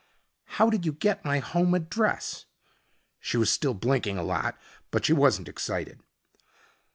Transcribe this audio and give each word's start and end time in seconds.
"How 0.57 0.71
did 0.71 0.83
you 0.83 0.93
get 0.93 1.23
my 1.23 1.37
home 1.37 1.75
address?" 1.75 2.45
She 3.19 3.37
was 3.37 3.51
still 3.51 3.75
blinking 3.75 4.17
a 4.17 4.23
lot, 4.23 4.57
but 4.89 5.05
she 5.05 5.13
wasn't 5.13 5.47
excited. 5.47 5.99